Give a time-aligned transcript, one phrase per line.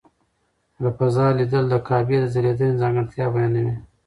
[0.81, 3.73] له فضا لیدل د کعبې د ځلېدنې ځانګړتیا بیانوي.